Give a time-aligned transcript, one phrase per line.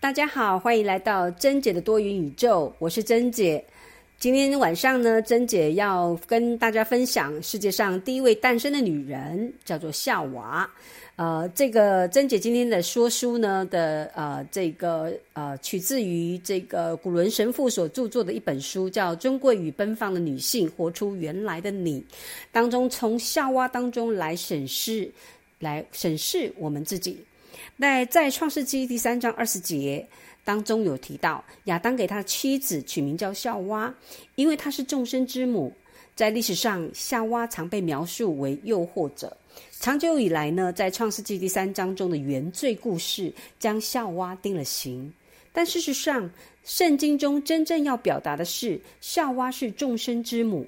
[0.00, 3.62] 大家好，欢迎来到珍姐的多云宇宙，我是珍姐。
[4.18, 10.68] 今天晚上呢，珍姐要跟大家分享世界上第一位诞生的女人，叫做夏娃。
[11.16, 22.00] 呃，这个珍姐今天的说书呢的呃，这个呃，取自于这个古伦神父所著作的一本书，叫《尊贵与奔放的女性：活出原来的你》
[22.50, 25.12] 当中，从夏娃当中来审视，
[25.58, 27.18] 来审视我们自己。
[27.76, 30.06] 那在创世纪第三章二十节
[30.44, 33.94] 当中有提到，亚当给他的妻子取名叫夏娃，
[34.34, 35.72] 因为她是众生之母。
[36.16, 39.34] 在历史上，夏娃常被描述为诱惑者。
[39.78, 45.10] 长久以来呢，在创世纪第三章中的原罪故事将夏娃定了刑，
[45.52, 46.30] 但事实上，
[46.62, 50.66] 圣经中真正要表达的是，夏娃是众生之母。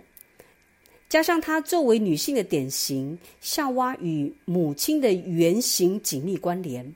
[1.12, 6.90] 加上她作为女性的典型，夏娃与母亲的原型紧密关联，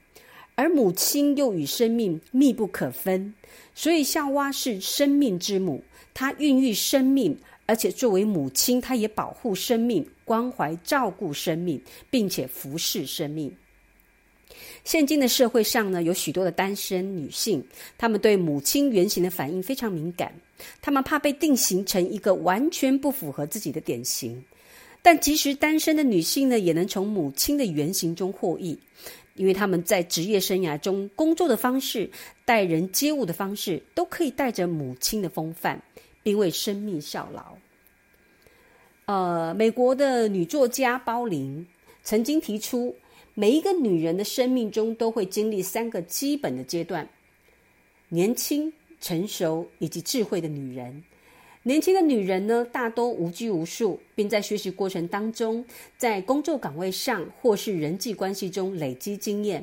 [0.55, 3.35] 而母亲又与生命密不可分，
[3.75, 13.55] 所以夏娃是生命之母，她孕育生命，而且作为母亲，她也保护生命、关怀照顾生命，并且服侍生命。
[14.83, 17.63] 现今的社会上呢，有许多的单身女性，
[17.99, 20.33] 她们对母亲原型的反应非常敏感，
[20.81, 24.45] 她们怕被定型成一个完全不符合自己的典型。
[25.03, 28.79] 但即使单身的女性呢，也能从母亲的原型中获益，
[29.35, 32.11] 因为她们在职业生涯中工作的方式、
[32.45, 35.81] 待人接物的方式，都可以带着母亲的风范，
[36.23, 37.57] 并为生命效劳。
[39.05, 41.67] 呃，美国的女作家包琳
[42.03, 42.97] 曾经提出。
[43.39, 47.07] 每一个女人的生命中都会经历三个基本的阶段：
[48.09, 51.03] 年轻、成熟以及智慧的女人。
[51.63, 55.65] 年轻的女人呢，大多无拘无束，并在学习过程当中，
[55.99, 59.61] 在工作岗位上或是人际关系中累积经验；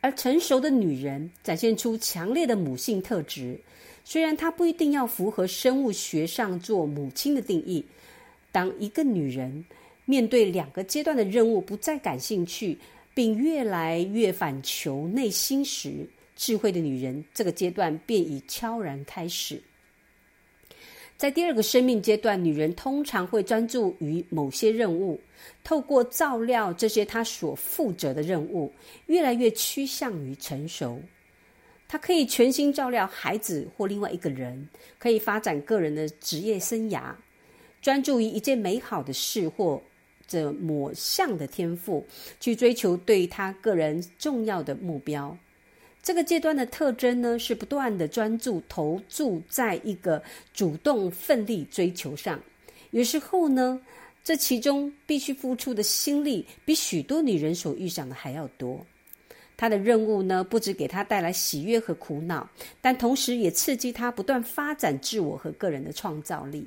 [0.00, 3.60] 而成熟的女人展现出强烈的母性特质，
[4.02, 7.84] 虽然她不一定要符合生物学上做母亲的定义。
[8.50, 9.62] 当一个女人
[10.06, 12.78] 面对两个阶段的任务不再感兴趣，
[13.12, 19.60] 并越来越反求内心时，智慧的女人这个阶段便已悄然开始。
[21.16, 25.18] 在第二个生命阶段，女人通常会专注于某些任务，
[25.64, 28.70] 透过照料这些她所负责的任务，
[29.06, 31.00] 越来越趋向于成熟。
[31.88, 34.68] 她可以全心照料孩子或另外一个人，
[34.98, 37.14] 可以发展个人的职业生涯，
[37.80, 39.82] 专注于一件美好的事或。
[40.28, 42.04] 者某项的天赋，
[42.40, 45.38] 去追求对她个人重要的目标。
[46.06, 50.22] 这个阶段的特征呢，是不断的专注投注在一个
[50.54, 52.40] 主动奋力追求上。
[52.92, 53.80] 有时候呢，
[54.22, 58.86] 这其中必须付出的心力，比许多女人所预想的还要多。
[59.56, 62.48] 他的任务呢，不止给他带来喜悦和苦恼，
[62.80, 66.64] 但同时也刺激他不断发展自我和个人的创造力。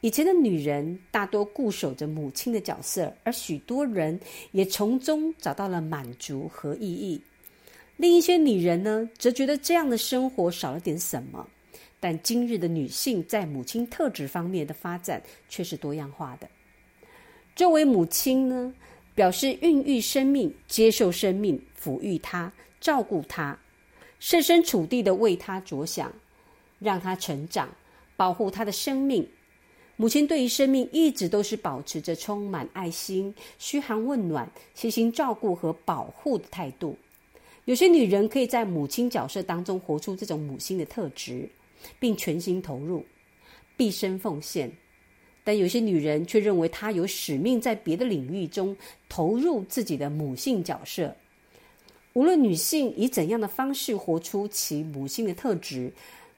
[0.00, 4.18] 以前的女人大多固守着母亲的角色，而许多人
[4.50, 7.22] 也从中找到了满足和意义。
[7.96, 11.48] 另一些女人呢，则觉得这样的生活少了点什么。
[12.00, 16.48] 但今日的女性在母亲特质方面的发展却是多样化的。
[17.54, 18.74] 作为母亲呢，
[19.14, 23.56] 表示孕育生命、接受生命、抚育她、照顾她，
[24.18, 26.12] 设身处地的为她着想，
[26.80, 27.68] 让她成长，
[28.16, 29.28] 保护她的生命。
[29.94, 36.96] 母亲对于生命一直都是保持着充满爱心、嘘寒问暖、悉心照顾和保护的态度。
[37.64, 41.48] 有些女人可以在母亲角色当中活出这种母亲的特质，
[41.98, 43.04] 并全心投入、
[43.76, 44.68] 毕生奉献；
[45.44, 48.76] 但有些女人却认为她有使命在别的领域中
[49.08, 51.14] 投入自己的母性角色。
[52.14, 55.92] 无论女性以怎样的方式活出其母性的特质。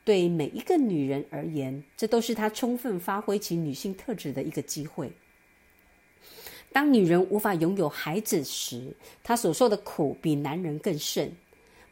[0.07, 5.11] 对每一个女人而言，这都是她充分发挥其女性特质的一个机会。
[6.75, 8.93] 当女人无法拥有孩子时，
[9.23, 11.33] 她所受的苦比男人更甚。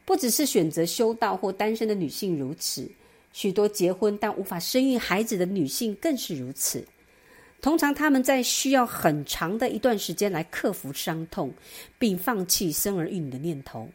[0.04, 2.91] 不只是选择修道或单身的女性如此，
[3.33, 6.84] 许多结婚但无法生育孩子的女性更是如此。
[7.60, 11.53] 通常，她们在需要很长的一段时间来克服伤痛，
[12.01, 13.89] 并放弃生儿育女的念头。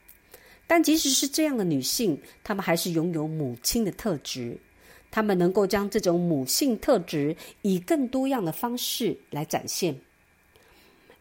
[0.65, 4.57] 但即使是这样的女性，她们还是拥有母亲的特质。
[5.12, 9.94] 她们能够将这种母性特质以更多样的方式来展现。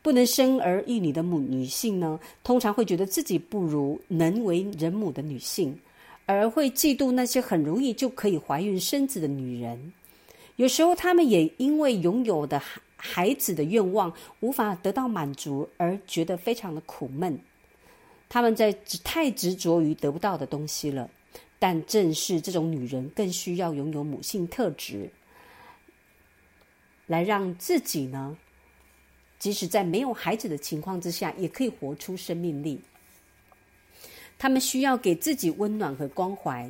[0.07, 5.77] 不能生儿育女的母女性呢，通常会觉得自己不如能为人母的女性，
[6.27, 9.93] 而会嫉妒那些很容易就可以怀孕生子的女人。
[10.55, 12.63] 有时候，她们也因为拥有的
[12.97, 17.37] 孩子的愿望无法得到满足，而觉得非常的苦闷。
[18.29, 18.73] 他们在
[19.03, 21.11] 太执着于得不到的东西了。
[21.59, 25.11] 但正是这种女人，更需要拥有母性特质，
[27.09, 28.37] 来让自己呢，
[29.47, 32.81] 即使在没有孩子的情况之下，也可以活出生命力。
[34.37, 36.69] 他们需要给自己温暖和关怀，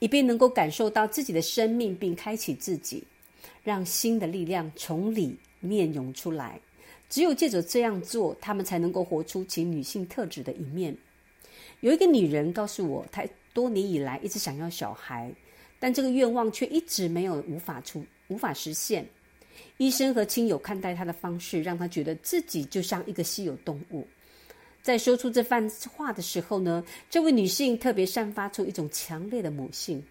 [0.00, 3.04] 以便能够感受到自己的生命，并开启自己，
[3.62, 6.58] 让新的力量从里面涌出来。
[7.08, 10.96] 只有借着这样做，他们才能够活出其女性特质的一面。
[11.78, 13.24] 有一个女人告诉我，她
[13.54, 15.32] 多年以来一直想要小孩，
[15.78, 19.06] 但这个愿望却一直没有无法出无法实现。
[19.76, 24.06] 医生和亲友看待她的方式，让她觉得自己就像一个稀有动物。
[24.82, 30.02] 在说出这番话的时候呢，这位女性特别散发出一种强烈的母性。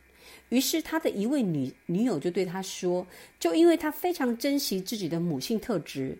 [0.49, 3.05] 于是，她的一位女女友就对她说
[3.39, 6.17] ：“就因为她非常珍惜自己的母性特质，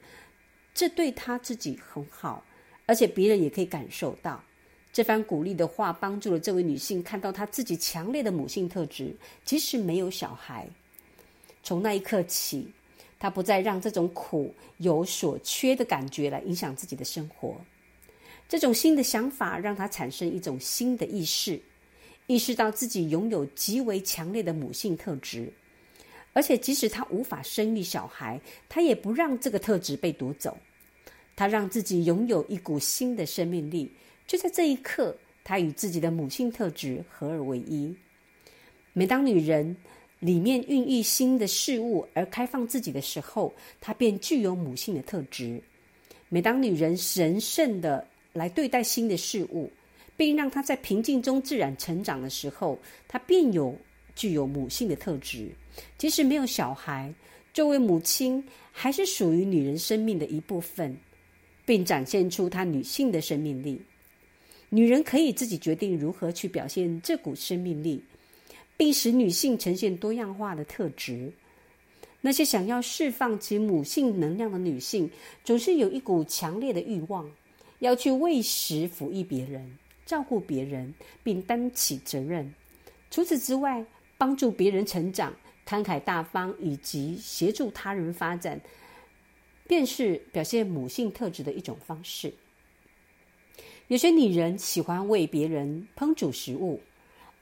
[0.74, 2.44] 这对她自己很好，
[2.86, 4.44] 而且别人也可以感受到。”
[4.94, 9.14] 这番鼓励的话帮助了这位女性看到她自己强烈的母性特质，
[9.44, 10.66] 即使没有小孩。
[11.62, 12.72] 从那一刻起，
[13.20, 17.56] 她不再让这种苦有所缺的感觉来影响自己的生活。
[18.48, 21.60] 这种新的想法让他产生一种新的意识，
[22.28, 25.52] 意识到自己拥有极为强烈的母性特质，
[26.34, 28.40] 而且即使他无法生育小孩，
[28.70, 30.56] 他也不让这个特质被夺走。
[31.36, 33.92] 他让自己拥有一股新的生命力。
[34.28, 37.94] 就在这一刻，他与自己的母性特质合而为一。
[38.94, 39.76] 每当女人
[40.20, 45.62] 里面孕育新的事物而开放自己的时候，她便具有母性的特质。
[46.30, 49.70] 每当女人神圣的来对待新的事物，
[50.18, 53.76] 并让她在平静中自然成长的时候，他便有
[54.16, 55.50] 具有母性的特质。
[55.98, 57.14] 即使没有小孩，
[57.54, 60.98] 这位母亲还是属于女人生命的一部分，
[61.66, 63.80] 并展现出她女性的生命力。
[64.70, 68.02] 女人可以自己决定如何去表现这股生命力，
[68.78, 71.32] 并使女性呈现多样化的特质。
[72.22, 75.10] 那些想要释放其母性能量的女性，
[75.44, 77.30] 总是有一股强烈的欲望。
[77.80, 80.94] 要去喂食、抚育别人、照顾别人，
[81.24, 82.52] 并担起责任。
[83.12, 83.86] 除此之外，
[84.18, 85.36] 帮助别人成长、
[85.68, 88.60] 慷慨大方以及协助他人发展，
[89.68, 92.34] 便是表现母性特质的一种方式。
[93.88, 96.82] 有些女人喜欢为别人烹煮食物，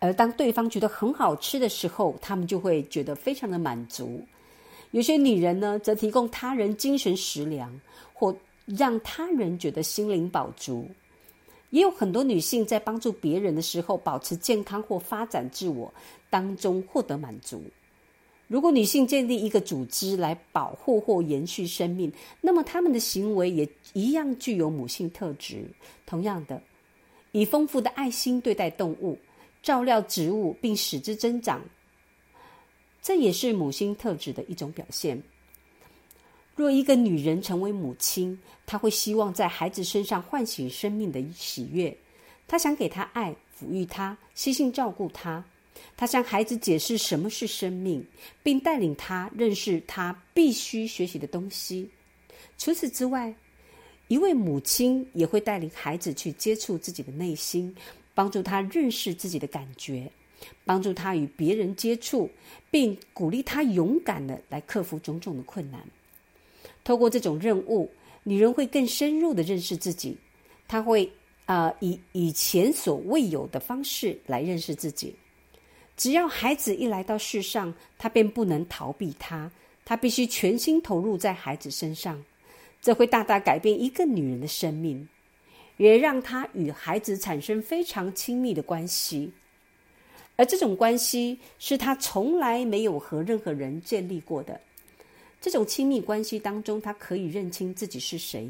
[0.03, 4.21] 而当对方觉得很好吃的时候，他们就会觉得非常的满足。
[4.91, 7.79] 有些女人呢，则提供他人精神食粮
[8.13, 8.35] 或。
[8.65, 10.87] 让他人觉得心灵饱足，
[11.71, 15.93] 也有很多女性在帮助别人的时候，保持健康或发展自我
[16.29, 17.61] 当中获得满足。
[18.47, 22.09] 如果女性建立一个组织来保护或延续生命，
[22.39, 25.65] 那么她们的行为也一样具有母性特质。
[26.05, 26.61] 同样的，
[27.33, 29.19] 以丰富的爱心对待动物，
[29.63, 31.61] 照料植物并使之增长，
[33.01, 35.23] 这也是母性特质的一种表现。
[36.55, 41.97] 若一个女人成为母亲，她会希望在孩子身上唤醒生命的喜悦。
[42.45, 45.43] 她想给他爱，抚育他，悉心照顾他。
[45.97, 48.05] 她向孩子解释什么是生命，
[48.43, 51.89] 并带领他认识他必须学习的东西。
[52.57, 53.33] 除此之外，
[54.07, 57.75] 一位母亲也会带领孩子去接触自己的内心，
[58.13, 60.11] 帮助他认识自己的感觉，
[60.65, 62.29] 帮助他与别人接触，
[62.69, 65.81] 并鼓励他勇敢的来克服种种的困难。
[66.83, 67.89] 透过这种任务，
[68.23, 70.17] 女人会更深入的认识自己。
[70.67, 71.09] 她会
[71.45, 75.13] 啊，以以前所未有的方式来认识自己。
[75.95, 79.51] 只要孩子一来到世上，她便不能逃避他，
[79.85, 82.23] 她必须全心投入在孩子身上。
[82.81, 85.07] 这会大大改变一个女人的生命，
[85.83, 89.29] 也让他与孩子产生非常亲密的关系。
[90.37, 94.61] 而这种关系是他从来没有和任何人建立过的。
[95.41, 98.49] 这种亲密关系当中，他可以认清自己是谁，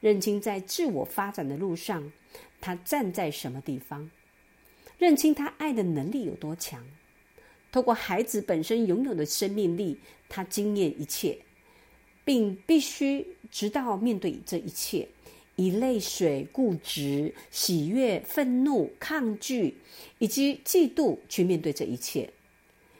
[0.00, 2.10] 认清在自我发展的路上，
[2.62, 4.10] 他站在什么地方，
[4.96, 6.82] 认清他爱的能力有多强。
[7.70, 11.36] 透过孩子本身拥有的生命力，他经验一切，
[12.24, 15.06] 并必须直到面对这一切，
[15.60, 19.76] 以泪水、固执、喜悦、愤怒、抗拒
[20.18, 22.26] 以及嫉妒去面对这一切。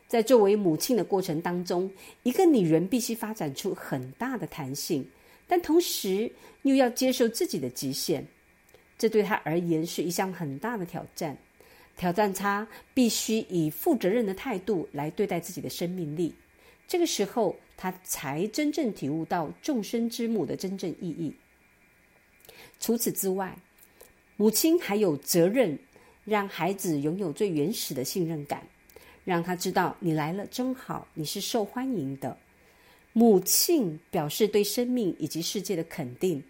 [0.06, 1.90] 在作为母亲的过程当中，
[2.22, 5.02] 一个女人必须发展出很大的弹性，
[5.46, 8.26] 但同时又要接受自己的极限。
[8.98, 11.34] 这对她而言是一项很大的挑战。
[11.96, 16.34] 挑战她必须以负责任的态度来对待自己的生命力。
[16.86, 21.32] 这个时候，她才真正体悟到众生之母的真正意义。
[22.80, 23.56] 除此之外，
[24.36, 25.78] 母亲还有责任
[26.24, 28.66] 让孩子拥有最原始的信任感，
[29.24, 32.36] 让他知道你来了真好，你是受欢迎的。
[33.12, 36.42] 母亲表示对生命以及世界的肯定，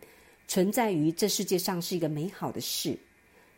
[0.46, 2.96] 存在于这世界上是一个美好的事。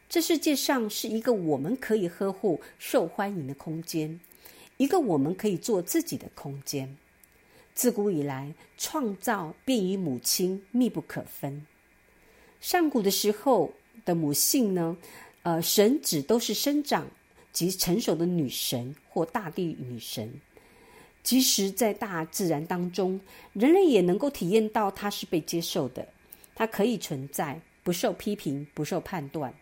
[0.09, 4.19] 这世界上是一个我们可以呵护、受欢迎的空间，
[4.77, 6.97] 一个我们可以做自己的空间。
[7.75, 11.67] 自古以来，创造便与母亲密不可分。
[12.63, 13.73] 上古的时候
[14.05, 14.97] 的母性呢，
[15.43, 17.05] 呃，神指都是生长
[17.53, 20.33] 及成熟的女神或大地女神。
[21.25, 23.21] 即使在大自然当中，
[23.53, 26.07] 人类也能够体验到它是被接受的，
[26.55, 29.53] 它可以存在，不受批评，不受判断。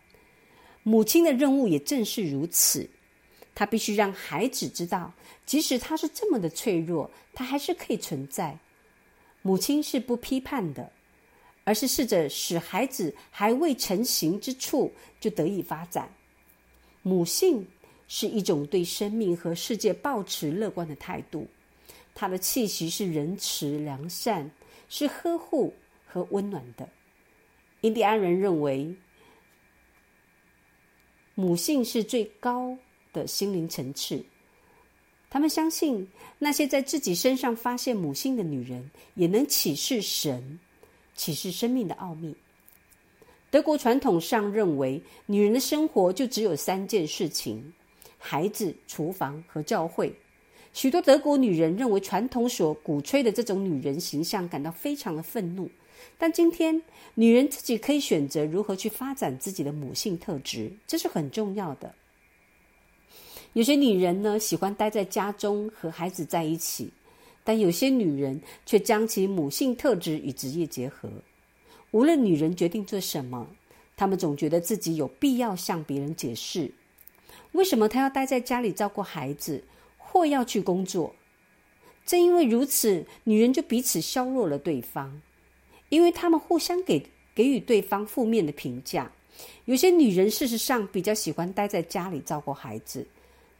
[0.82, 2.86] 母亲的任务也正是如此。
[3.54, 5.12] 她必须让孩子知道，
[5.46, 8.58] 即使他是这么的脆弱，他还是可以存在。
[9.40, 10.92] 母亲是不批判的，
[11.70, 16.12] 而是试着使孩子还未成型之处就得以发展。
[17.02, 17.64] 母性
[18.08, 21.46] 是一种对生命和世界保持乐观的态度，
[22.12, 24.50] 它的气息是仁慈良善，
[24.88, 25.72] 是呵护
[26.04, 26.88] 和温暖的。
[27.82, 28.92] 印第安人认为，
[31.36, 32.76] 母性是最高。
[33.12, 34.24] 的心灵层次，
[35.28, 36.08] 他们相信
[36.38, 40.60] 那些在自己身上发现母性的女人，也能启示神，
[41.20, 42.34] 启示生命的奥秘。
[43.50, 47.74] 德国传统上认为，女人的生活就只有三件事情：
[48.16, 50.10] 孩子、厨房和教会。
[50.72, 55.68] 许多德国女人认为传统所鼓吹的这种女人形象感到非常的愤怒。
[56.16, 56.80] 但今天，
[57.14, 61.94] 女人自己可以选择如何去发展自己的母性特质，这是很重要的。
[63.52, 66.90] 有些女人呢，喜欢待在家中和孩子在一起，
[67.50, 71.10] 但有些女人却将其母性特质与职业结合。
[71.90, 73.44] 无论女人决定做什么，
[73.96, 76.70] 她们总觉得自己有必要向别人解释，
[77.50, 79.64] 为什么她要待在家里照顾孩子，
[79.98, 81.12] 或要去工作。
[82.06, 85.20] 正因为如此，女人就彼此削弱了对方，
[85.88, 87.04] 因为她们互相给
[87.34, 89.10] 给予对方负面的评价。
[89.64, 93.04] 有些女人事实上比较喜欢待在家里照顾孩子。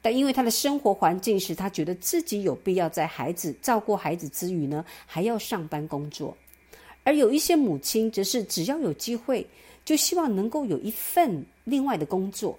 [0.03, 6.35] 但因为他的生活环境使他觉得自己有必要在孩子照顾孩子之余呢，还要上班工作；
[7.05, 9.47] 而有一些母亲则是只要有机会，
[9.85, 12.59] 就希望能够有一份另外的工作。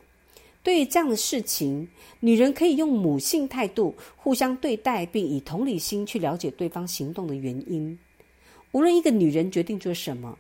[0.64, 1.88] 对于这样的事情，
[2.20, 7.98] 女人可以用母性态度互相对待，并以同理心去了解对方行动的原因。
[8.72, 10.38] 无论一个女人决定做什么，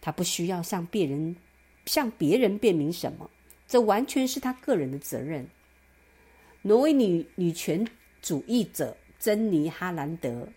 [0.00, 1.36] 她不需要向别人
[1.84, 3.28] 向别人辩明什么，
[3.68, 5.46] 这完全是她个人的责任。
[6.68, 7.82] 挪威女女权
[8.20, 10.28] 主义者珍妮·哈兰德·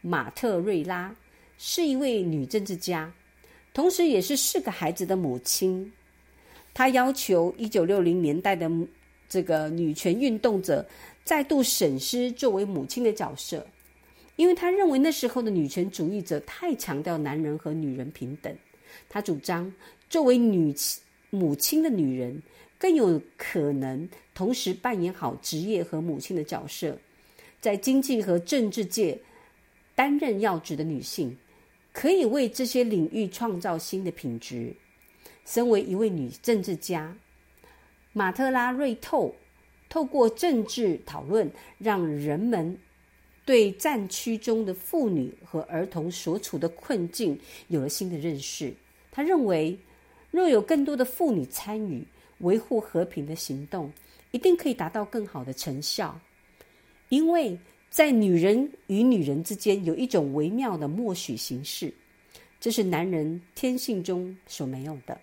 [0.00, 1.14] 马特瑞拉
[1.58, 3.12] 是一位女政治家，
[3.74, 5.92] 同时也是四个孩子的母亲。
[6.72, 8.66] 她要求一九六零年代的
[9.28, 10.88] 这个女权运动者
[11.22, 13.66] 再度审视作为母亲的角色，
[14.36, 18.56] 因为她认为那时候的女权主义者太强调男人和女人平等。
[19.06, 19.70] 她主张，
[20.08, 20.74] 作为女
[21.28, 22.42] 母亲的女人。
[22.80, 24.08] 更有可能
[24.38, 26.96] 同时扮演好职业和母亲的角色，
[27.60, 29.18] 在经济和政治界
[29.96, 31.36] 担任要职的女性，
[31.92, 34.72] 可以为这些领域创造新的品质。
[35.44, 37.12] 身为一位女政治家，
[38.12, 39.34] 马特拉瑞透
[39.88, 42.78] 透过政治讨论，让人们
[43.44, 48.72] 对战区中的妇女和儿童所处的困境有了新的认识。
[49.10, 49.76] 他认为，
[50.30, 52.06] 若有更多的妇女参与，
[52.38, 53.90] 维护和平的行动
[54.30, 56.18] 一定可以达到更好的成效，
[57.08, 57.58] 因为
[57.88, 61.92] 在女人与女人之间有一种微妙的默许形式，
[62.60, 65.18] 这是男人天性中所没有的。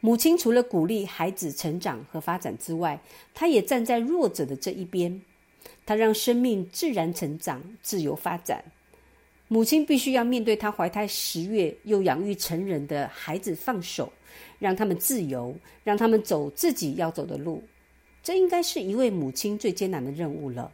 [0.00, 3.00] 母亲除了鼓励孩子成长和发展之外，
[3.34, 5.20] 她也站在弱者的这一边，
[5.84, 8.64] 她让生命自然成长、自由发展。
[9.48, 14.12] 母亲必须要面对她怀胎十月又养育成人的孩子放手。
[14.58, 17.62] 让他们自由，让他们走自己要走的路，
[18.22, 20.72] 这应该是一位母亲最艰难的任务了。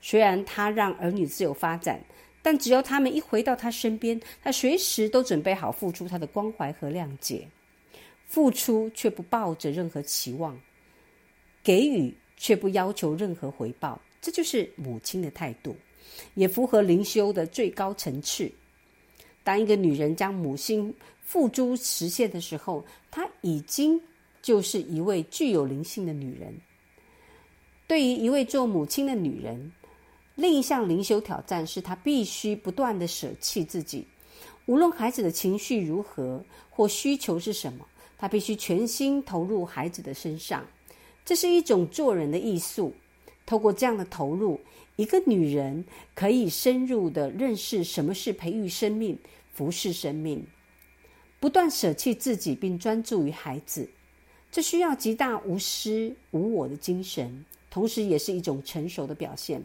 [0.00, 2.00] 虽然她让儿女自由发展，
[2.42, 7.46] 但只要他们一回到她身边，她随时都准备好付出她的关怀和谅解，
[8.26, 10.60] 付出却不抱着任何期望，
[11.62, 15.76] 给予却不要求任何回报，这就是母亲的态度，
[16.34, 18.50] 也符合灵修的最高层次。
[19.44, 24.00] 当一个女人将母性付诸实现的时候，她已经
[24.40, 26.54] 就是一位具有灵性的女人。
[27.86, 29.72] 对于一位做母亲的女人，
[30.34, 34.06] 另一项灵修挑战是她必须不断的舍弃自己，
[34.66, 40.64] 无论孩子的情绪如何或需求是什么，她必须全心投入孩子的身上。
[41.24, 42.94] 这是一种做人的艺术。
[43.44, 44.58] 透过这样的投入，
[45.02, 49.18] 一个女人可以深入的认识什么是培育生命、
[49.52, 50.46] 服侍生命，
[51.40, 53.88] 不断舍弃自己，并专注于孩子。
[54.52, 59.60] 这需要极大无私无我的精神，同时也是一种成熟的表现。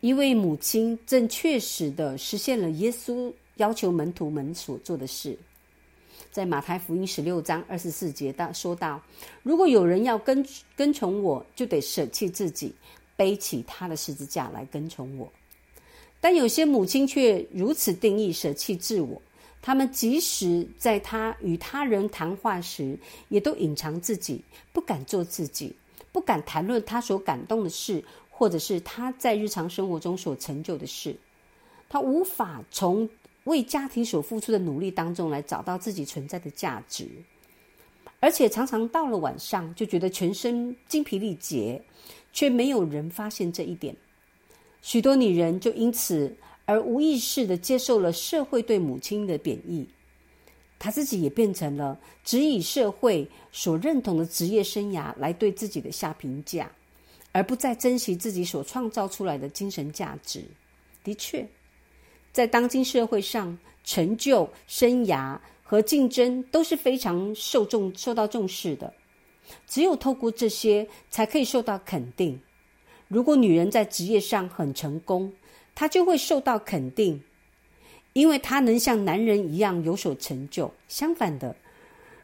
[0.00, 5.38] 一位母亲正确实的实现了耶稣要求门徒们所做的事。
[6.32, 9.00] 在马太福音十六章二十四节到说到
[9.44, 10.44] ：“如果有人要跟
[10.74, 12.74] 跟从我，就得舍弃自己，
[13.18, 15.30] 背起他的十字架来跟从我。”
[16.22, 19.20] 但有些母亲却如此定义舍弃自我，
[19.60, 22.98] 他们即使在他与他人谈话时，
[23.28, 25.76] 也都隐藏自己，不敢做自己，
[26.12, 31.14] 不敢谈论他所感动的事，或者是他在日常生活中所成就的事，
[31.88, 33.06] 他无法从。
[33.44, 37.08] 为家庭所付出的努力当中来找到自己存在的价值，
[38.20, 41.82] 而且常常到了晚上就觉得全身精疲力竭，
[42.32, 43.94] 却没有人发现这一点。
[44.82, 49.86] 许多女人就因此而无意识的接受了社会对母亲的贬义，
[50.78, 56.70] 她自己也变成了只以社会所认同的职业生涯来对自己的下评价，
[57.32, 60.44] 而不再珍惜自己所创造出来的精神价值。
[61.02, 61.46] 的确。
[62.30, 68.92] 在当今社会上，成就、生涯和竞争都是非常受重、受到重视的。
[69.66, 72.40] 只有透过这些，才可以受到肯定。
[73.08, 75.32] 如果女人在职业上很成功，
[75.74, 77.22] 她就会受到肯定，
[78.12, 80.72] 因为她能像男人一样有所成就。
[80.88, 81.56] 相反的，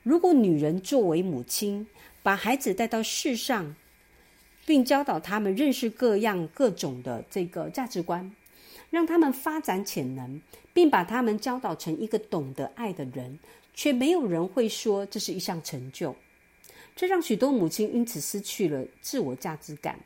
[0.02, 1.87] 如果女人作为母亲，
[2.23, 3.75] 把孩子带到世上，
[4.66, 8.31] 并教导他们认识各样各种的这个价值观。
[8.90, 10.40] 让他们发展潜能，
[10.73, 13.40] 并把他们教导成一个懂得爱的人，
[13.75, 16.14] 却没有人会说这是一项成就。
[16.96, 19.98] 这让许多母亲因此失去了自我价值感。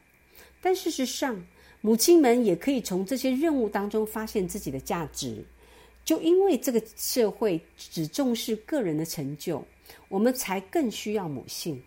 [0.61, 1.41] 但事实上，
[1.80, 5.45] 母亲们也可以从这些任务当中发现自己的价值。
[6.04, 9.63] 就因为这个社会只重视个人的成就，
[10.08, 11.82] 我们才更需要母性。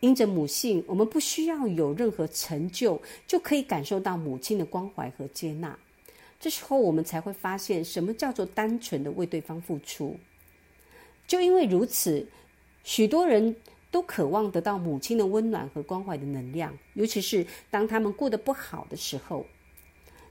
[0.00, 5.78] 因着母性，我们不需要有任何成就，就可以感受到母亲的关怀和接纳。
[6.38, 10.14] 这时候，我们才会发现什么叫做单纯的为对方付出。
[11.26, 12.26] 就因为如此，
[12.82, 13.56] 许多人
[13.94, 19.46] 都渴望得到母亲的温暖和关怀的能量，尤其是当他们过得不好的时候。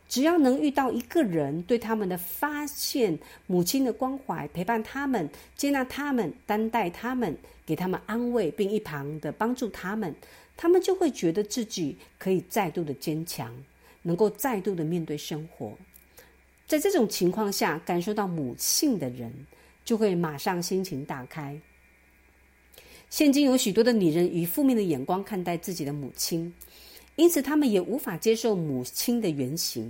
[0.09, 7.33] 只要能遇到一个人对他们的发现母亲的关怀，陪伴他们，接纳他们，担待他们，
[7.65, 10.13] 给他们安慰，并一旁的帮助他们，
[10.57, 13.49] 他们就会觉得自己可以再度的坚强，
[14.01, 15.71] 能够再度的面对生活。
[16.67, 19.33] 在这种情况下，感受到母性的人
[19.85, 21.57] 就会马上心情大开。
[23.13, 26.51] 现今有许多的女人以负面的眼光看待自己的母亲，
[27.15, 29.85] 因此她们也无法接受母亲的原型。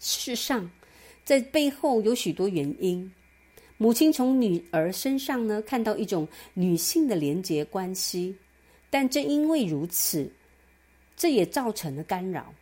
[0.00, 0.68] 事实上，
[1.22, 3.08] 在背后有许多原因。
[3.76, 8.36] 母亲从女儿身上呢看到一种女性的连结关系，
[8.90, 10.28] 但正因为如此，
[11.16, 12.52] 这也造成了干扰。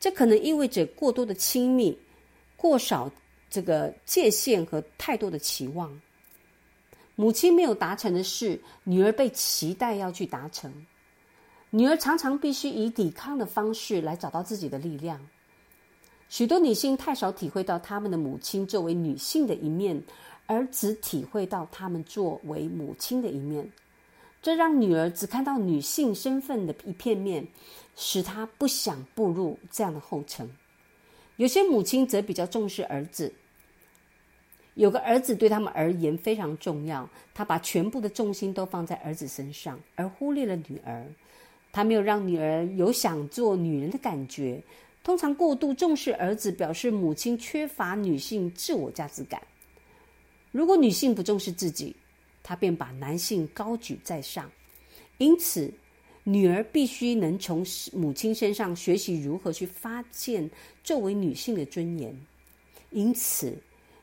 [0.00, 1.94] 这可能意味着过多的亲密。
[2.56, 3.12] 过少
[3.50, 6.00] 这个界限和太多的期望，
[7.16, 10.72] 母亲没有达成的事，女儿被期待要去达成。
[11.70, 15.20] 女儿常常必须以抵抗的方式来找到自己的力量。
[16.28, 20.02] 许多女性太少体会到他们的母亲作为女性的一面，
[20.46, 23.70] 而只体会到他们作为母亲的一面，
[24.42, 27.46] 这让女儿只看到女性身份的一片面，
[27.94, 30.48] 使她不想步入这样的后尘。
[31.36, 33.32] 有些母亲则比较重视儿子，
[34.74, 41.06] 有个儿子对他们而言非常重要，他把全部的重心都放在儿子身上，而忽略了女儿。
[41.72, 44.62] 他没有让女儿有想做女人的感觉。
[45.02, 49.40] 通常过度重视儿子，表示母亲缺乏女性自我价值感。
[50.50, 51.94] 如果女性不重视自己，
[52.42, 54.50] 她便把男性高举在上，
[55.18, 55.72] 因此。
[56.26, 60.50] 女儿必须能从母亲身上学习如何去发现
[60.82, 62.18] 作为女性的尊严，
[62.92, 63.54] 因此，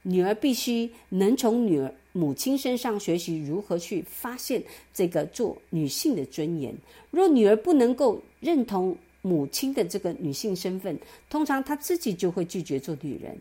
[0.03, 4.61] 女儿必须能从女儿母亲身上学习如何去发现
[4.93, 6.75] 这个做女性的尊严。
[7.11, 10.97] 若女儿不能够认同母亲的这个女性身份，
[11.29, 13.37] 通常她自己就会拒绝做女人，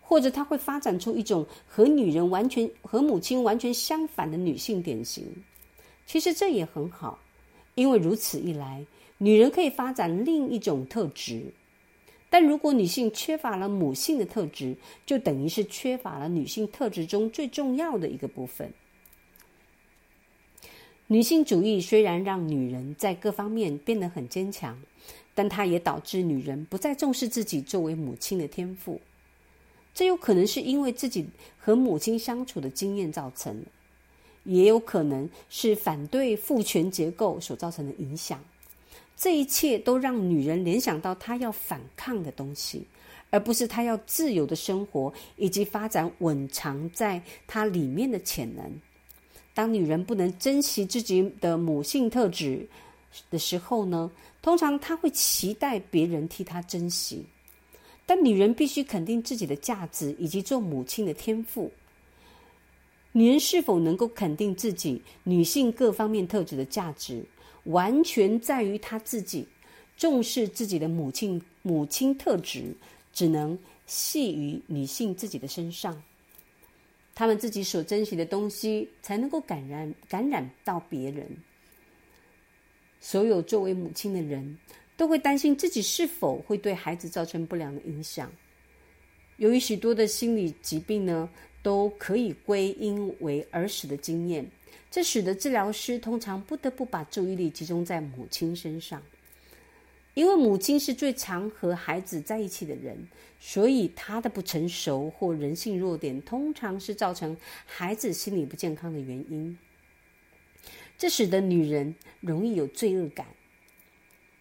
[0.00, 5.24] 或者她会发展出一种和女人完全和母亲完全相反的女性典型。
[6.06, 7.18] 其实这也很好。
[7.74, 8.84] 因为如此一来，
[9.16, 11.42] 女人可以发展另一种特质。
[12.32, 18.72] 但如果女性缺乏了母性的特质，就等于是缺乏了女性特质中最重要的一个部分。
[21.08, 24.80] 女性主义虽然让女人在各方面变得很坚强，
[25.34, 28.98] 但它也导致女人不再重视自己作为母亲的天赋。
[29.92, 31.26] 这有可能是因为自己
[31.58, 33.66] 和母亲相处的经验造成的，
[34.44, 38.42] 也有可能是反对父权结构所造成的影响。
[39.16, 42.84] 这一切都让女人联想到她要反抗的东西，
[43.30, 48.64] 而不是她要自由的生活以及发展稳藏在她里面的潜能。
[49.54, 52.66] 当女人不能珍惜自己的母性特质
[53.30, 57.24] 的时候呢，通常她会期待别人替她珍惜。
[58.04, 61.70] 但女人必须肯定自己的价值以及做母亲的天赋。
[63.12, 67.24] 女人是否能够肯定自己女性各方面特质的价值，
[67.64, 69.46] 完全在于她自己
[69.96, 72.74] 重视自己的母亲母亲特质，
[73.12, 76.02] 只能系于女性自己的身上。
[77.14, 81.26] 他们自己所珍惜的东西，才能够感染感染到别人。
[83.00, 84.58] 所有作为母亲的人。
[84.94, 88.30] 都会担心自己是否会对孩子造成不良的影响。
[89.38, 91.28] 由于许多的心理疾病呢，
[91.62, 94.46] 都可以归因为儿时的经验，
[94.90, 99.02] 这使得治疗师通常不得不把注意力集中在母亲身上。
[100.14, 103.08] 因为母亲是最常和孩子在一起的人，
[103.40, 109.56] 所以她的不成熟或人性弱点，通常是造成孩子心理不健康的原因。
[110.98, 113.26] 这使得女人容易有罪恶感。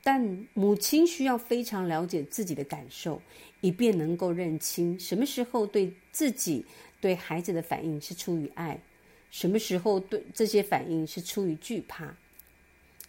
[0.04, 3.22] 但母亲需要非常了解自己的感受，
[3.62, 6.66] 以便能够认清什么时候对自己、
[7.02, 8.80] 对孩子的反应是出于爱，
[9.32, 12.16] 什么时候对这些反应是出于惧怕。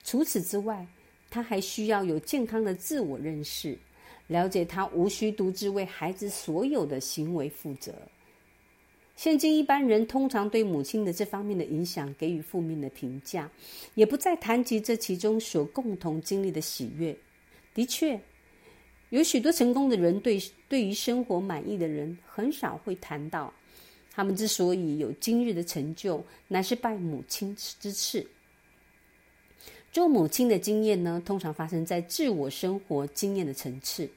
[0.02, 0.84] 除此之外，
[1.30, 3.78] 他还需要有健康的自我认识，
[4.26, 7.94] 了解他无需独自为孩子所有的行为负责。
[9.14, 13.48] 现今一般人通常对母亲的这方面的影响给予负面的评价，
[13.94, 17.14] 也不再谈及这其中所共同经历的喜悦。
[17.74, 18.18] 的确，
[19.10, 23.52] 有许多成功的人对对于生活满意的人很少会谈到，
[24.14, 28.26] 他们之所以有今日的成就，乃是拜母亲之赐。
[29.90, 34.08] 做母亲的经验呢，通常发生在自我生活经验的层次。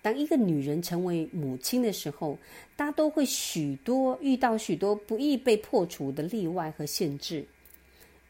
[0.00, 2.38] 当一个女人成为母亲的时候，
[2.76, 7.44] 大家都会许多遇到许多不易被破除的例外和限制。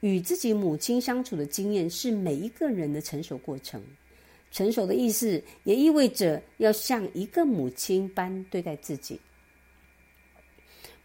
[0.01, 3.83] 与自己母亲相处的经验是每一个人的成熟过程。
[4.51, 9.21] 成熟的意思也意味着要像一个母亲般对待自己。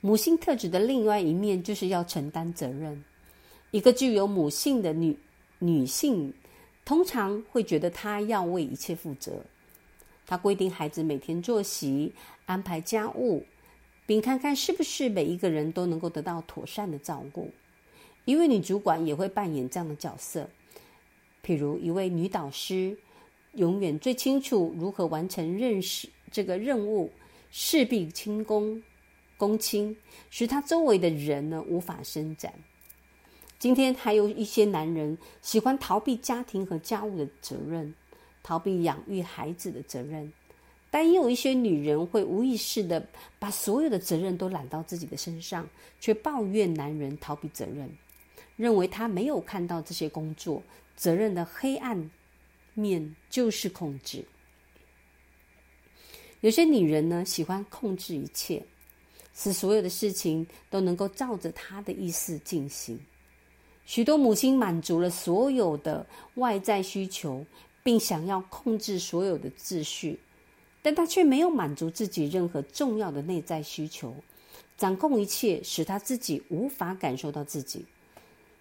[0.06, 3.02] 母性特质的另外一面就是要承担责任。
[3.72, 5.18] 一个具有母性的女
[5.60, 6.34] 女性，
[6.84, 9.46] 通常会觉得她要为一切负责。
[10.26, 12.12] 她规定孩子每天作息，
[12.46, 13.46] 安排家务，
[14.06, 17.50] 并看看是不是每一个人都能够得到妥善的照顾。
[18.26, 20.50] 一位女主管也会扮演这样的角色，
[21.46, 22.98] 譬如一位女导师，
[23.54, 27.10] 永远最清楚如何完成认识这个任务，
[27.52, 28.84] 事必清功，
[29.44, 29.94] 公亲，
[30.30, 32.54] 使他周围的人呢无法伸展。
[33.60, 37.94] 今天还有一些男人喜欢逃避家庭和家务的责任。
[38.42, 40.32] 逃避养育孩子的责任，
[40.92, 43.06] 但也有一些女人会无意识的
[43.40, 45.66] 把所有的责任都揽到自己的身上，
[46.02, 47.90] 却抱怨男人逃避责任，
[48.58, 50.62] 认为他没有看到这些工作
[50.98, 52.12] 责任的黑暗
[52.74, 54.26] 面就是控制。
[56.42, 58.62] 有些女人呢喜欢控制一切，
[59.36, 63.00] 使所有的事情都能够照着他的意思进行。
[63.86, 67.46] 许多母亲满足了所有的外在需求。
[67.86, 70.18] 并想要控制所有的秩序，
[70.82, 74.16] 但他却没有满足自己任何重要的内在需求，
[74.78, 77.86] 掌控一切，使他自己无法感受到自己。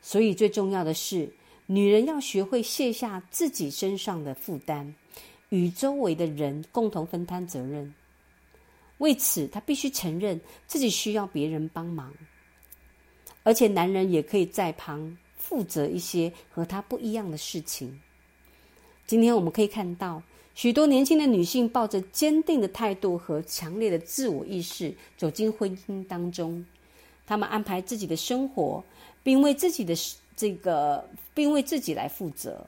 [0.02, 1.30] 所以，最重要的是，
[1.66, 4.92] 女人要学会卸下自己身上的负担，
[5.50, 7.94] 与周围的人共同分担责任。
[9.02, 12.14] 为此，她必须承认自己需要别人帮忙，
[13.42, 18.00] 而且男人也可以在旁负责一些和他不一样的事情。
[19.04, 20.22] 今天我们可以看到，
[20.54, 26.64] 许多年轻的女性抱着坚定的态度和强烈的自我意识走进婚姻当中。
[27.26, 28.84] 她们安排自己的生活，
[29.24, 29.94] 并为自己的
[30.36, 32.64] 这个，并为自己来负责。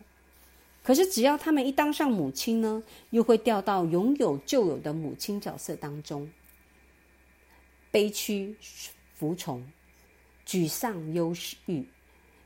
[0.84, 6.30] 可是，只要他们一当上母亲呢，又会掉到拥有旧有的母亲角色当中，
[7.90, 8.54] 悲屈、
[9.14, 9.66] 服从、
[10.46, 11.82] 沮丧、忧郁。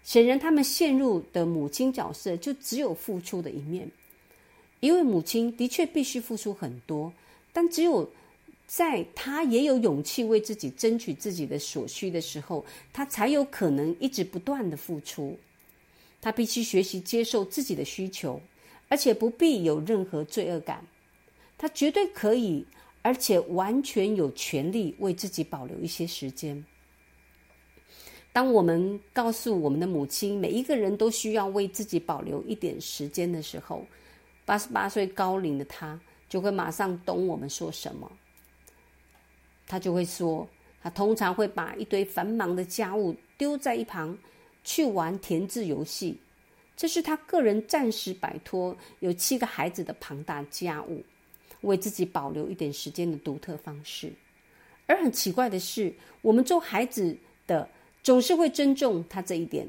[0.04, 3.90] 显然，他们陷入的母亲角色就只有付出的一面。
[4.78, 7.12] 因为母亲的确必须付出很多，
[7.52, 8.08] 但只有
[8.68, 15.36] 在她也有勇气为自己争取自己的所需的时候，她才有可能一直不断的付出。
[16.28, 18.38] 他必须学习接受自己的需求，
[18.90, 20.86] 而且不必有任何罪恶感。
[21.56, 22.66] 他绝对可以，
[23.00, 26.62] 而且完全有权利为自己保留一些时间。
[28.30, 33.86] 当我们告诉我们的母亲，每一个人都需要为自己保留一点时间的时候，
[34.44, 38.12] 八十八岁高龄的他就会马上懂我们说什么。
[39.66, 40.46] 他就会说，
[40.82, 44.14] 他通常会把一堆繁忙的家务丢在一旁，
[44.68, 46.14] 去玩填字游戏。
[46.76, 51.02] 这是他个人暂时摆脱有七个孩子的庞大家务，
[51.62, 54.12] 为自己保留一点时间的独特方式。
[54.86, 57.66] 而很奇怪的是，我们做孩子的。
[58.00, 59.68] 总是会尊重他这一点。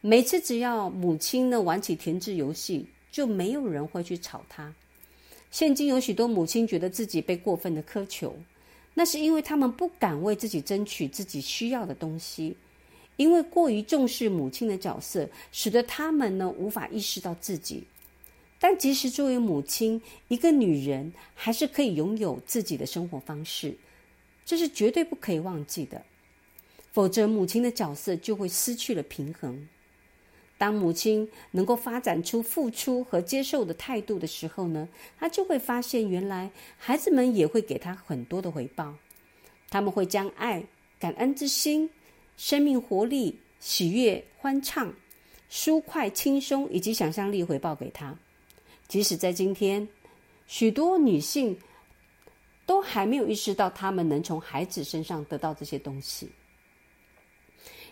[0.00, 4.72] 每次只要母亲呢玩起填字游戏，就没有人会去吵他。
[5.50, 8.36] 现今有许多母亲觉得自己被过分的苛求，
[8.92, 12.56] 那是因为他们不敢为自己争取自己需要的东西，
[13.16, 17.84] 因为过于重视母亲的角色，使得他们呢无法意识到自己。
[18.58, 23.76] 但即使作为母亲，一个女人还是可以拥有自己的生活方式，
[24.44, 26.02] 这是绝对不可以忘记的。
[26.92, 29.68] 否则，母亲的角色就会失去了平衡。
[30.56, 38.94] 当母亲能够发展出付出和接受的态度的时候呢，她就会发现，原来孩子们也会给她很多的回报。
[39.68, 40.64] 他们会将爱、
[40.98, 41.90] 感恩之心、
[42.36, 44.92] 生命活力、喜悦、欢畅、
[45.48, 48.16] 舒快、轻松以及想象力回报给她。
[48.88, 49.88] 即使在今天，
[50.46, 51.56] 许多女性
[52.66, 56.28] 都还没有意识到，她们能从孩子身上得到这些东西。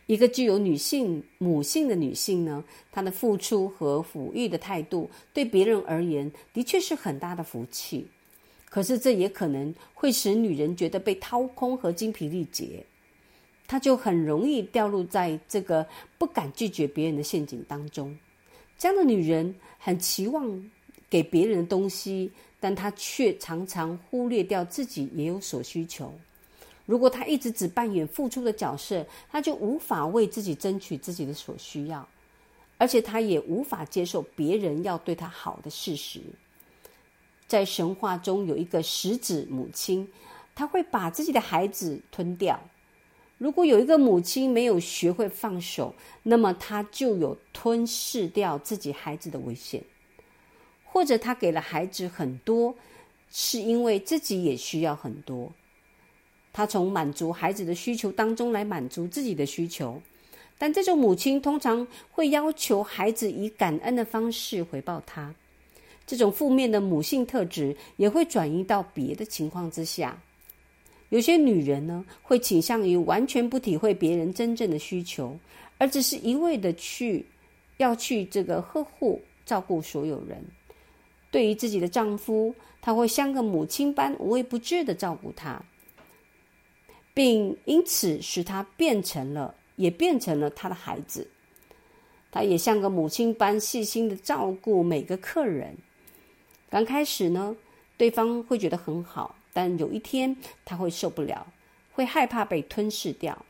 [0.07, 8.07] 一个具有女性母性的女性呢，她的付出和抚育的态度，对别人而言的确是很大的福气。
[8.69, 12.85] 可是这也可能会使女人觉得被掏空和精疲力竭，
[13.73, 15.87] 她就很容易掉入在这个
[16.19, 18.15] 不敢拒绝别人的陷阱当中。
[18.77, 20.71] 这样的女人很期望
[21.09, 22.31] 给别人的东西，
[22.61, 26.13] 但她却常常忽略掉自己也有所需求。
[26.85, 32.07] 如果她一直只扮演付出的角色，她就无法为自己争取自己的所需要，
[32.77, 36.21] 而且她也无法接受别人要对她好的事实。
[37.47, 40.07] 在神话中有一个食子母亲，
[40.55, 42.63] 她会把自己的孩子吞掉。
[43.43, 49.83] 如果有一个母亲没有学会放手，那么她就有吞噬掉自己孩子的危险。
[50.85, 52.73] 或者她给了孩子很多，
[53.33, 55.51] 是因为自己也需要很多。
[56.53, 60.01] 她从满足孩子的需求当中来满足自己的需求，
[60.57, 65.35] 但这种母亲通常会要求孩子以感恩的方式回报她。
[66.07, 70.17] 这种负面的母性特质也会转移到别的情况之下。
[71.13, 75.39] 有些女人呢，会倾向于完全不体会别人真正的需求，
[75.77, 77.23] 而只是一味的去
[77.77, 80.43] 要去这个呵护照顾所有人。
[81.31, 85.63] 对于自己的丈夫，她会像个母亲般无微不至的照顾他。
[87.15, 91.29] 并因此使他变成了，也变成了他的孩子。
[92.31, 95.77] 他也像个母亲般细心的照顾每个客人。
[96.71, 97.55] 刚开始呢，
[97.99, 101.47] 对方会觉得很好，但有一天他会受不了，
[101.93, 103.45] 会害怕被吞噬掉。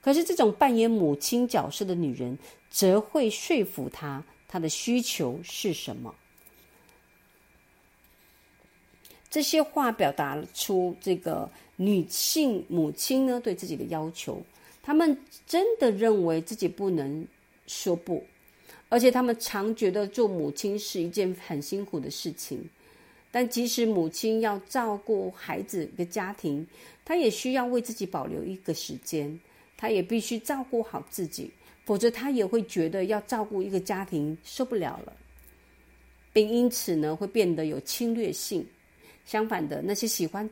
[0.00, 2.36] 可是这种扮演母亲角色的女人，
[2.70, 6.14] 则会说服他，她的需求是什么。
[9.30, 14.42] 这些话表达出这个女性母亲呢对自己的要求，
[14.82, 17.26] 他们真的认为自己不能
[17.66, 18.22] 说不，
[18.90, 22.68] 而且他们常觉得做母亲是一件很辛苦的事情。
[23.32, 26.64] 但即使母亲要照顾孩子的家庭，
[27.04, 29.40] 她也需要为自己保留一个时间，
[29.76, 31.50] 她也必须照顾好自己，
[31.84, 35.12] 否则她也会觉得要照顾一个家庭受不了了，
[36.32, 38.64] 并因此呢会变得有侵略性。
[39.24, 40.48] 相反的，那些喜欢，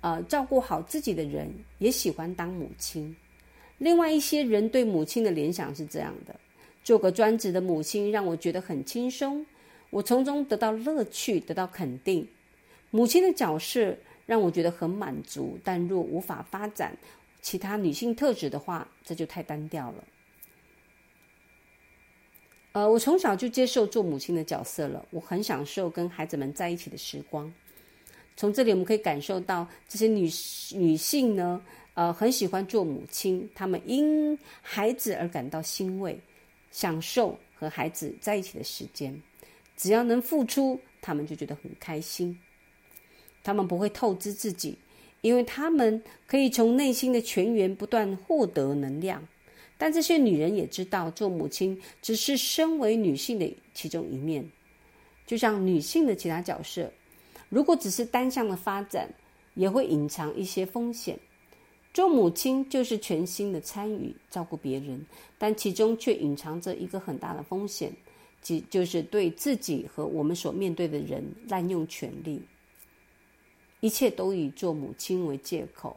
[0.00, 3.14] 呃，照顾好自己的人，也喜欢当母亲。
[3.78, 6.38] 另外一些人对母亲的联想是这样的：
[6.84, 9.44] 做个专职的母亲，让我觉得很轻松，
[9.92, 12.26] 我从中得到乐趣，得到肯定。
[12.90, 16.96] 母亲的角色让我觉得很满足，但若无法发展
[17.42, 20.04] 其他女性特质的话，这就太单调了。
[22.72, 27.52] 呃，我从小就接受做母亲的角色了，我很享受跟孩子们在一起的时光。
[28.34, 30.26] 从这里我们可以感受到，这些女
[30.74, 36.18] 女性呢，呃，很喜欢做母亲，她们因孩子而感到欣慰，
[36.70, 39.14] 享受和孩子在一起的时间。
[39.82, 42.38] 只要能付出，他们就觉得很开心。
[43.42, 44.78] 他们不会透支自己，
[45.22, 49.26] 因为他们可以从内心的泉源不断获得能量。
[49.76, 54.48] 但这些女人也知道，做母亲只是身为女性的其中一面，
[55.26, 56.88] 就像女性的其他角色，
[57.48, 59.12] 如果只是单向的发展，
[59.54, 61.18] 也会隐藏一些风险。
[61.92, 65.04] 做母亲就是全心的参与照顾别人，
[65.38, 67.92] 但其中却隐藏着一个很大的风险，
[68.42, 72.42] 即就是对自己和我们所面对的人滥用权力。
[73.80, 75.96] 一切都以做母亲为借口，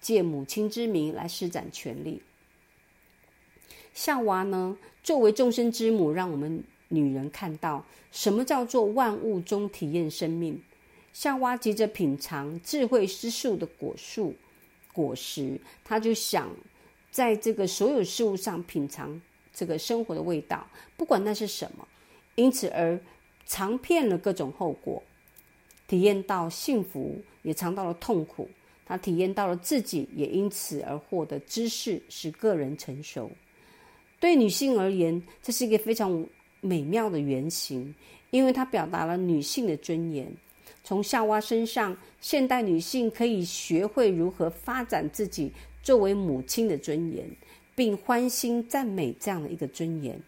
[0.00, 2.20] 借母亲之名来施展权力。
[3.92, 10.60] 夏娃呢，作为众生之母，让我们女人看到什么叫做万物中体验生命。
[11.12, 14.34] 夏娃急着品尝智慧之树的果树。
[14.92, 16.50] 果实，他就想
[17.10, 19.20] 在这个所有事物上品尝
[19.54, 21.86] 这个生活的味道，不管那是什么，
[22.34, 22.98] 因此而
[23.46, 25.02] 尝遍了各种后果，
[25.86, 28.50] 体验到幸福，也尝到了痛苦。
[28.86, 33.30] 他体验到了自己，也因此而获得知识，使个人成熟。
[34.20, 36.26] 对女性而言，这是一个非常
[36.60, 37.94] 美妙的原型，
[38.30, 40.30] 因为它表达了女性的尊严。
[40.82, 45.50] 从夏娃身上，现代女性可以学会如何发展自己
[45.82, 47.26] 作为母亲的尊严，
[47.74, 50.20] 并欢欣赞美这样的一个尊严。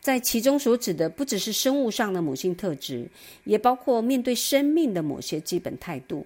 [0.00, 3.10] 在其中所指的，不只是生物上的母性特质，
[3.44, 6.24] 也包括面对生命的某些基本态度。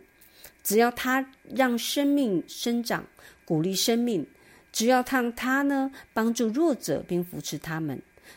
[0.63, 3.03] 只要她让生命生长，
[3.47, 4.23] 鼓励生命；
[4.71, 7.97] 只要让她呢帮助弱者并扶持他们；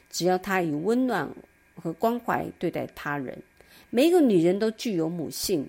[0.09, 1.29] 只要她以温暖
[1.75, 3.38] 和关怀对待他人。
[3.89, 5.67] 每一个女人都具有母性，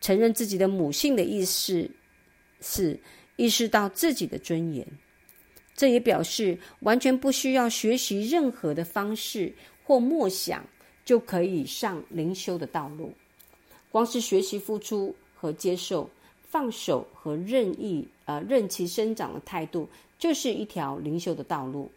[0.00, 1.88] 承认自己的母性的意识
[2.60, 2.98] 是
[3.36, 4.84] 意识到自己的尊严。
[5.74, 9.52] 这也表示完全不需要学习任何的方式
[9.84, 10.64] 或默想
[11.04, 13.12] 就可以上灵修的道路。
[13.90, 16.08] 光是学习付出和接受、
[16.48, 21.90] 放手和任意呃任其生长的态度，就是一条灵修的道路。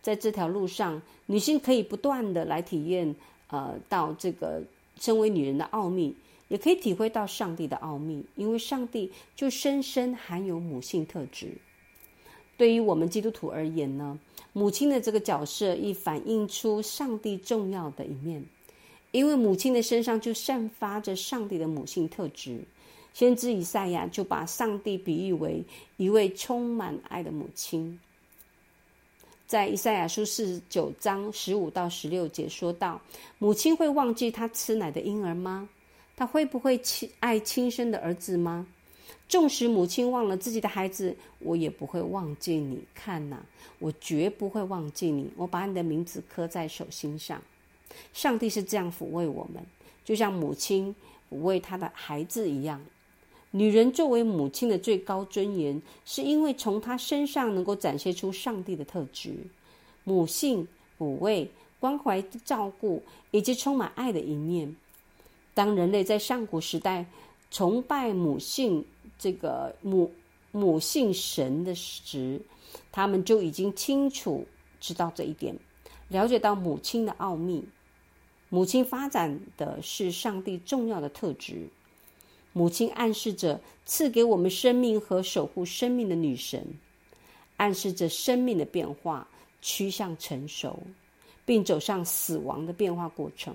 [0.00, 3.14] 在这条路上，女性可以不断的来体验
[3.48, 4.62] 呃到这个。
[5.00, 6.12] 身为女人的奥秘，
[6.48, 11.52] 也可以体会到上帝的奥秘，因为上帝就深深含有母性特质。
[12.58, 14.18] 对于我们基督徒而言呢，
[14.52, 18.44] 母亲的这个角色亦反映出上帝重要的一面，
[19.12, 22.60] 因为母亲的身上就散发着上帝的母性特质。
[23.14, 25.64] 先知以赛亚就把上帝比喻为
[25.96, 27.98] 一位充满爱的母亲。
[29.46, 33.00] 在以赛亚书四十九章十五到十六节说道
[33.38, 35.68] ：“母亲会忘记她吃奶的婴儿吗？
[36.16, 38.66] 她会不会亲爱亲生的儿子吗？
[39.28, 42.82] 纵使母亲忘了自己的孩子，我也不会忘记你。
[42.94, 43.38] 看呐，
[43.78, 45.30] 我绝不会忘记你。
[45.36, 47.40] 我把你的名字刻在手心上。
[48.12, 49.62] 上帝是这样抚慰我们，
[50.04, 50.94] 就像母亲
[51.30, 52.80] 抚慰她的孩子一样。”
[53.52, 59.32] 女人作为母亲的最高尊严，是因为从她身上能够展现出上帝的特质：
[60.04, 60.68] 母性、
[60.98, 64.76] 抚慰、关怀、照顾，以及充满爱的一面。
[65.54, 67.06] 当人类在上古时代
[67.50, 68.84] 崇拜母性
[69.18, 70.10] 这个母
[70.52, 72.40] 母性神的时，
[72.92, 74.46] 他们就已经清楚
[74.80, 75.54] 知道这一点，
[76.08, 77.64] 了解到母亲的奥秘。
[78.48, 81.68] 母亲发展的是上帝重要的特质。
[82.54, 86.66] 母亲暗示着赐给我们生命和守护生命的女神，
[87.58, 89.28] 暗示着生命的变化
[89.60, 90.78] 趋向成熟，
[91.44, 93.54] 并走上死亡的变化过程。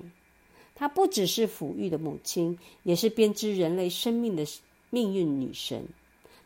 [0.76, 4.46] 她不只是抚育的母亲，也是编织人类生命的
[4.94, 5.84] 命运女神。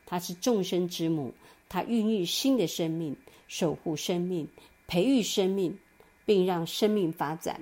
[0.06, 1.34] 她是众生之母，
[1.68, 3.16] 她孕育新的生命，
[3.48, 4.48] 守护生命，
[4.88, 5.78] 培育生命，
[6.26, 7.60] 并让生命发展。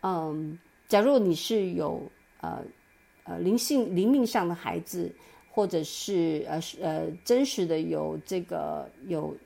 [0.00, 2.02] 嗯，假如你是有。
[2.42, 2.64] 呃，
[3.24, 5.14] 呃，灵性灵命上的孩子，
[5.50, 9.36] 或者是呃呃真实的有这个有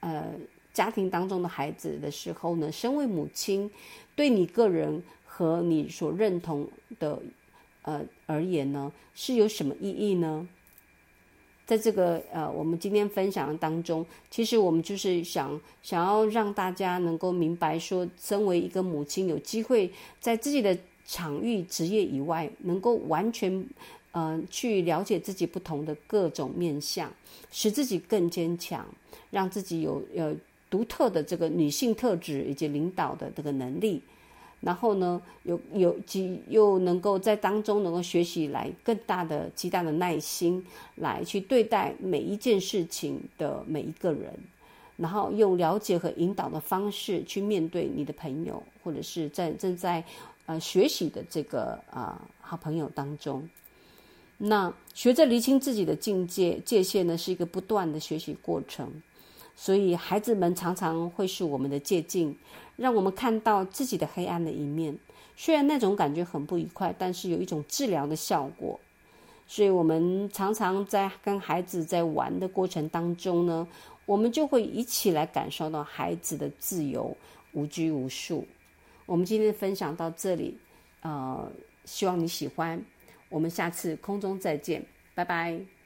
[0.00, 0.34] 呃
[0.74, 3.70] 家庭当中的孩子的时候呢，身为母亲，
[4.14, 6.68] 对你个人和你所认同
[6.98, 7.22] 的
[7.80, 10.46] 呃而言呢，是有什么意义呢？
[11.66, 20.76] 在这个呃我们今天分享的当中，其实我们就是想想要让大家能够明白，说身为一个母亲，有机会在自己的。
[21.06, 23.66] 场域职业以外，能够完全，
[24.12, 27.12] 嗯，去了解自己不同的各种面相，
[27.50, 28.86] 使自己更坚强，
[29.28, 30.32] 让自己有呃
[30.68, 34.00] 独特的这个女性特质以及领导的这个能力。
[34.60, 40.64] 然后呢，有有及又能够在当中能够学习来更大的极大的耐心，
[40.96, 44.32] 来去对待每一件事情的每一个人。
[44.98, 50.04] 然后用了解和引导的方式去面对你的朋友，或者是在正在
[50.44, 53.48] 呃学习的这个啊好朋友当中。
[54.36, 58.90] 那学着厘清自己的境界界限呢，是一个不断的学习过程。
[59.54, 62.36] 所以孩子们常常会是我们的借镜，
[62.76, 64.96] 让我们看到自己的黑暗的一面。
[65.36, 68.78] 虽然那种感觉很不愉快，但是有一种治疗的效果。
[69.46, 73.66] 所以我们常常在跟孩子在玩的过程当中呢，
[74.06, 77.16] 我们就会一起来感受到孩子的自由、
[77.52, 78.46] 无拘无束。
[79.06, 80.56] 我们今天分享到这里，
[81.02, 81.50] 呃，
[81.84, 82.80] 希望你喜欢。
[83.28, 84.84] 我们下次空中再见，
[85.14, 85.79] 拜拜。